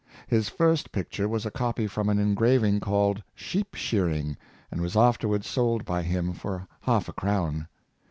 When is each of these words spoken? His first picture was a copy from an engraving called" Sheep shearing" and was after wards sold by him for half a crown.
His 0.25 0.49
first 0.49 0.91
picture 0.91 1.29
was 1.29 1.45
a 1.45 1.51
copy 1.51 1.85
from 1.85 2.09
an 2.09 2.17
engraving 2.17 2.79
called" 2.79 3.21
Sheep 3.35 3.75
shearing" 3.75 4.35
and 4.71 4.81
was 4.81 4.95
after 4.95 5.27
wards 5.27 5.45
sold 5.45 5.85
by 5.85 6.01
him 6.01 6.33
for 6.33 6.67
half 6.79 7.07
a 7.07 7.13
crown. 7.13 7.67